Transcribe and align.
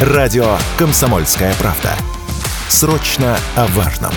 Радио 0.00 0.44
«Комсомольская 0.78 1.52
правда». 1.60 1.90
Срочно 2.68 3.36
о 3.56 3.66
важном. 3.76 4.12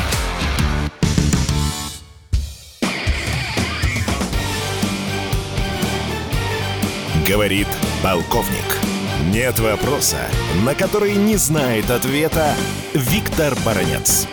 Говорит 7.28 7.65
полковник. 8.04 8.78
Нет 9.33 9.57
вопроса, 9.57 10.20
на 10.64 10.75
который 10.75 11.16
не 11.16 11.38
знает 11.38 11.89
ответа 11.89 12.54
Виктор 12.93 13.55
Баранец. 13.66 14.27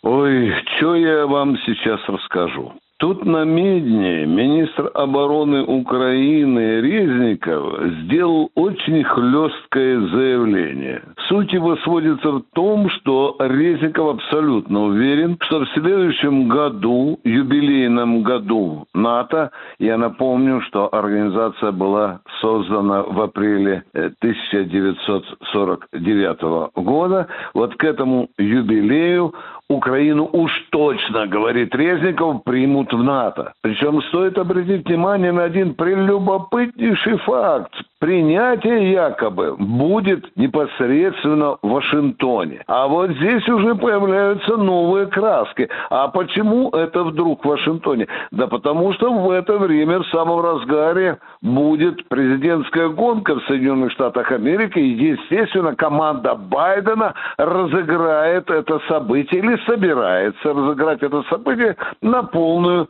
Ой, 0.00 0.50
что 0.78 0.96
я 0.96 1.26
вам 1.26 1.58
сейчас 1.66 2.00
расскажу? 2.08 2.72
Тут 3.04 3.20
на 3.26 3.44
Медне 3.44 4.24
министр 4.24 4.90
обороны 4.94 5.62
Украины 5.62 6.80
Резников 6.80 7.78
сделал 8.00 8.50
очень 8.54 9.04
хлесткое 9.04 10.00
заявление. 10.08 11.02
Суть 11.28 11.52
его 11.52 11.76
сводится 11.84 12.30
в 12.30 12.42
том, 12.54 12.88
что 12.88 13.36
Резников 13.40 14.14
абсолютно 14.14 14.84
уверен, 14.84 15.36
что 15.42 15.66
в 15.66 15.68
следующем 15.74 16.48
году, 16.48 17.20
юбилейном 17.24 18.22
году 18.22 18.86
НАТО, 18.94 19.50
я 19.78 19.98
напомню, 19.98 20.62
что 20.62 20.88
организация 20.90 21.72
была 21.72 22.20
создана 22.40 23.02
в 23.02 23.20
апреле 23.20 23.84
1949 23.92 26.38
э, 26.40 26.68
года, 26.80 27.28
вот 27.52 27.76
к 27.76 27.84
этому 27.84 28.30
юбилею 28.38 29.34
Украину 29.70 30.28
уж 30.30 30.52
точно, 30.70 31.26
говорит 31.26 31.74
Резников, 31.74 32.44
примут 32.44 32.92
в 32.92 33.02
НАТО. 33.02 33.54
Причем 33.62 34.02
стоит 34.02 34.36
обратить 34.36 34.86
внимание 34.86 35.32
на 35.32 35.44
один 35.44 35.74
прелюбопытнейший 35.74 37.16
факт. 37.18 37.72
Принятие 37.98 38.92
якобы 38.92 39.56
будет 39.56 40.36
непосредственно 40.36 41.56
в 41.62 41.68
Вашингтоне. 41.68 42.62
А 42.66 42.86
вот 42.86 43.12
здесь 43.12 43.48
уже 43.48 43.74
появляются 43.74 44.58
новые 44.58 45.06
краски. 45.06 45.70
А 45.88 46.08
почему 46.08 46.68
это 46.70 47.02
вдруг 47.02 47.42
в 47.42 47.48
Вашингтоне? 47.48 48.06
Да 48.32 48.46
потому 48.46 48.92
что 48.92 49.10
в 49.10 49.30
это 49.30 49.56
время, 49.56 50.00
в 50.00 50.06
самом 50.08 50.40
разгаре, 50.40 51.18
будет 51.44 52.08
президентская 52.08 52.88
гонка 52.88 53.34
в 53.34 53.44
Соединенных 53.44 53.92
Штатах 53.92 54.32
Америки. 54.32 54.78
И, 54.78 55.12
естественно, 55.12 55.76
команда 55.76 56.34
Байдена 56.34 57.14
разыграет 57.36 58.50
это 58.50 58.80
событие 58.88 59.40
или 59.42 59.60
собирается 59.66 60.52
разыграть 60.52 61.02
это 61.02 61.22
событие 61.28 61.76
на 62.00 62.22
полную 62.22 62.88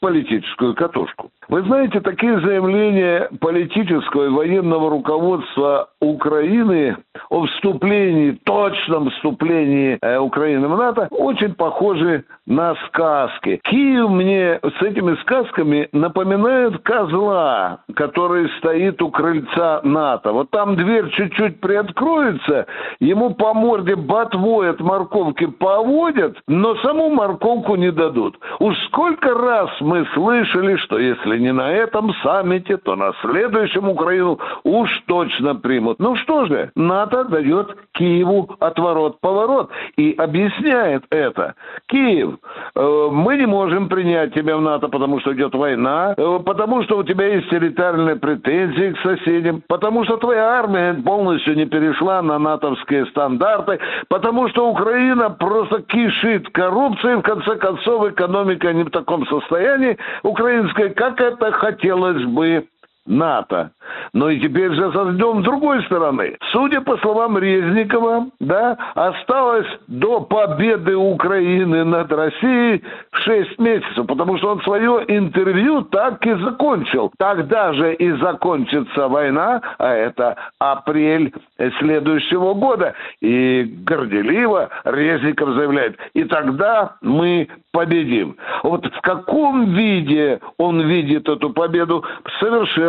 политическую 0.00 0.74
катушку. 0.74 1.30
Вы 1.48 1.62
знаете, 1.62 2.00
такие 2.00 2.40
заявления 2.40 3.28
политического 3.40 4.26
и 4.26 4.28
военного 4.28 4.90
руководства 4.90 5.88
Украины 6.00 6.96
о 7.28 7.46
вступлении, 7.46 8.38
точном 8.44 9.10
вступлении 9.10 9.98
э, 10.00 10.18
Украины 10.18 10.68
в 10.68 10.76
НАТО 10.76 11.08
очень 11.10 11.54
похожи 11.54 12.24
на 12.46 12.74
сказки. 12.86 13.60
Киев 13.64 14.08
мне 14.08 14.60
с 14.62 14.82
этими 14.82 15.16
сказками 15.22 15.88
напоминает 15.92 16.78
козла, 16.82 17.80
который 17.94 18.48
стоит 18.58 19.02
у 19.02 19.10
крыльца 19.10 19.80
НАТО. 19.82 20.32
Вот 20.32 20.50
там 20.50 20.76
дверь 20.76 21.10
чуть-чуть 21.10 21.60
приоткроется, 21.60 22.66
ему 23.00 23.34
по 23.34 23.52
морде 23.52 23.96
ботвой 23.96 24.70
от 24.70 24.80
морковки 24.80 25.46
поводят, 25.46 26.36
но 26.46 26.76
саму 26.76 27.10
морковку 27.10 27.74
не 27.74 27.90
дадут. 27.90 28.38
Уж 28.60 28.76
сколько 28.86 29.34
раз 29.34 29.70
мы 29.80 30.06
слышали, 30.14 30.76
что 30.76 30.98
если 30.98 31.38
не 31.38 31.52
на 31.52 31.72
этом 31.72 32.14
саммите, 32.22 32.76
то 32.76 32.94
на 32.94 33.12
следующем 33.20 33.88
Украину 33.88 34.38
уж 34.62 34.88
точно 35.06 35.56
примут. 35.56 35.87
Ну 35.98 36.16
что 36.16 36.46
же, 36.46 36.70
НАТО 36.74 37.24
дает 37.24 37.76
Киеву 37.92 38.50
отворот-поворот 38.60 39.70
и 39.96 40.12
объясняет 40.12 41.04
это. 41.10 41.54
Киев, 41.86 42.38
э, 42.74 43.08
мы 43.10 43.36
не 43.36 43.46
можем 43.46 43.88
принять 43.88 44.34
тебя 44.34 44.56
в 44.56 44.62
НАТО, 44.62 44.88
потому 44.88 45.20
что 45.20 45.34
идет 45.34 45.54
война, 45.54 46.14
э, 46.16 46.38
потому 46.44 46.82
что 46.82 46.98
у 46.98 47.02
тебя 47.02 47.26
есть 47.26 47.48
территориальные 47.50 48.16
претензии 48.16 48.92
к 48.92 49.00
соседям, 49.00 49.62
потому 49.68 50.04
что 50.04 50.16
твоя 50.16 50.58
армия 50.58 50.94
полностью 50.94 51.56
не 51.56 51.66
перешла 51.66 52.22
на 52.22 52.38
натовские 52.38 53.06
стандарты, 53.06 53.78
потому 54.08 54.48
что 54.48 54.68
Украина 54.68 55.30
просто 55.30 55.82
кишит 55.82 56.48
коррупцией, 56.50 57.16
в 57.16 57.22
конце 57.22 57.56
концов 57.56 58.08
экономика 58.10 58.72
не 58.72 58.84
в 58.84 58.90
таком 58.90 59.26
состоянии 59.26 59.98
украинской, 60.22 60.90
как 60.90 61.20
это 61.20 61.52
хотелось 61.52 62.24
бы 62.24 62.66
НАТО. 63.08 63.72
Но 64.12 64.30
и 64.30 64.38
теперь 64.38 64.72
же 64.72 64.92
создем 64.92 65.42
другой 65.42 65.82
стороны. 65.84 66.36
Судя 66.52 66.80
по 66.80 66.96
словам 66.98 67.38
Резникова, 67.38 68.28
да, 68.38 68.76
осталось 68.94 69.66
до 69.88 70.20
победы 70.20 70.96
Украины 70.96 71.84
над 71.84 72.12
Россией 72.12 72.82
6 73.12 73.58
месяцев, 73.58 74.06
потому 74.06 74.38
что 74.38 74.52
он 74.52 74.60
свое 74.62 75.04
интервью 75.08 75.82
так 75.82 76.24
и 76.26 76.34
закончил. 76.34 77.10
Тогда 77.18 77.72
же 77.72 77.94
и 77.94 78.12
закончится 78.12 79.08
война, 79.08 79.60
а 79.78 79.92
это 79.92 80.36
апрель 80.58 81.32
следующего 81.78 82.54
года. 82.54 82.94
И 83.20 83.64
горделиво 83.84 84.68
Резников 84.84 85.50
заявляет, 85.54 85.96
и 86.14 86.24
тогда 86.24 86.96
мы 87.00 87.48
победим. 87.72 88.36
Вот 88.62 88.86
в 88.86 89.00
каком 89.02 89.72
виде 89.74 90.40
он 90.58 90.80
видит 90.80 91.28
эту 91.28 91.50
победу, 91.50 92.04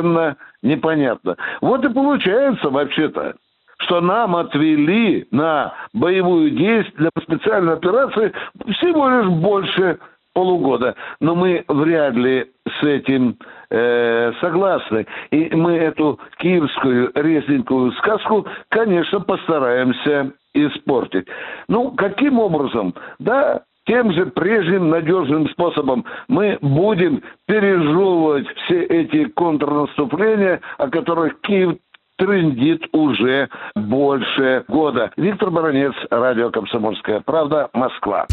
совершенно 0.10 0.38
непонятно. 0.62 1.38
Вот 1.62 1.86
и 1.86 1.94
получается 1.94 2.70
вообще-то, 2.70 3.36
что 3.80 4.02
нам 4.02 4.36
отвели 4.36 5.28
на 5.32 5.74
боевую 5.94 6.52
действие, 6.52 7.10
на 7.16 7.22
специальную 7.22 7.78
операцию 7.78 8.34
всего 8.78 9.10
лишь 9.10 9.28
больше 9.28 10.00
полугода. 10.34 10.96
Но 11.20 11.36
мы 11.36 11.64
вряд 11.68 12.14
ли 12.16 12.52
с 12.80 12.84
этим 12.84 13.38
э, 13.70 14.34
согласны. 14.42 15.06
И 15.32 15.50
мы 15.56 15.74
эту 15.78 16.20
киевскую 16.38 17.12
резненькую 17.16 17.92
сказку, 17.94 18.46
конечно, 18.70 19.22
постараемся 19.22 20.34
испортить. 20.54 21.28
Ну, 21.68 21.92
каким 21.92 22.40
образом? 22.40 22.94
Да, 23.20 23.64
тем 23.86 24.14
же 24.14 24.28
прежним 24.28 24.90
надежным 24.90 25.50
способом 25.50 26.06
мы 26.28 26.58
будем 26.62 27.24
пережевывать 27.48 28.48
все 28.66 28.84
эти 28.84 29.26
контрнаступления, 29.26 30.62
о 30.78 30.90
которых 30.90 31.42
Киев 31.42 31.78
трендит 32.18 32.84
уже 32.92 33.50
больше 33.76 34.64
года. 34.68 35.12
Виктор 35.18 35.50
Баранец, 35.50 35.94
радио 36.12 36.52
«Комсомольская 36.52 37.22
правда», 37.22 37.70
Москва. 37.74 38.28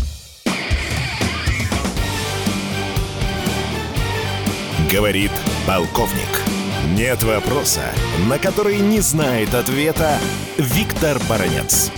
Говорит 4.93 5.33
полковник. 5.67 6.57
Нет 6.97 7.23
вопроса, 7.25 7.83
на 8.31 8.39
который 8.39 8.79
не 8.79 9.01
знает 9.01 9.55
ответа 9.55 10.19
Виктор 10.59 11.17
Баранец. 11.29 11.91